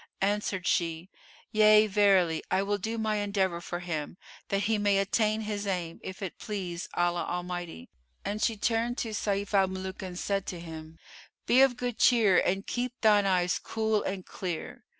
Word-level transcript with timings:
Answered 0.23 0.65
she, 0.65 1.11
"Yea, 1.51 1.85
verily; 1.85 2.43
I 2.49 2.63
will 2.63 2.79
do 2.79 2.97
my 2.97 3.17
endeavour 3.17 3.61
for 3.61 3.81
him, 3.81 4.17
that 4.47 4.61
he 4.63 4.79
may 4.79 4.97
attain 4.97 5.41
his 5.41 5.67
aim, 5.67 5.99
if 6.03 6.23
it 6.23 6.39
please 6.39 6.89
Allah 6.95 7.23
Almighty." 7.29 7.87
And 8.25 8.41
she 8.41 8.57
turned 8.57 8.97
to 8.97 9.09
Sayf 9.13 9.53
al 9.53 9.67
Muluk 9.67 10.01
and 10.01 10.17
said 10.17 10.47
to 10.47 10.59
him, 10.59 10.97
"Be 11.45 11.61
of 11.61 11.77
good 11.77 11.99
cheer 11.99 12.39
and 12.39 12.65
keep 12.65 12.99
thine 13.01 13.27
eyes 13.27 13.59
cool 13.59 14.01
and 14.01 14.25
clear." 14.25 14.83